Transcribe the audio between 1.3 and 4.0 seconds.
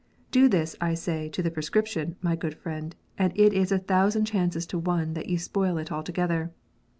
the prescription, my good friend, and it is a